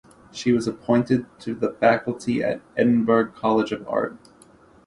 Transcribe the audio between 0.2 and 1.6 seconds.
She was appointed to